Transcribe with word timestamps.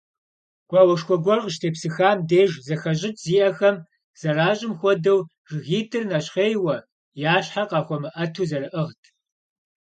Гуауэшхуэ 0.69 1.17
гуэр 1.23 1.39
къащытепсыхам 1.43 2.17
деж 2.29 2.51
зэхэщӀыкӀ 2.65 3.19
зиӀэхэм 3.23 3.75
зэращӀым 4.19 4.73
хуэдэу, 4.79 5.19
жыгитӀыр 5.49 6.03
нэщхъейуэ, 6.09 6.77
я 7.33 7.35
щхьэр 7.45 7.67
къахуэмыӀэту 7.69 8.47
зэрыӀыгът. 8.49 9.01